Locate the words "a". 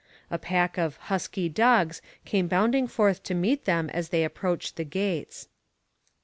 0.31-0.39